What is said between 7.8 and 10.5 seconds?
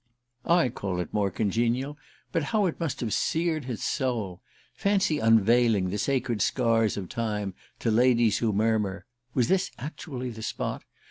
ladies who murmur: "Was this actually the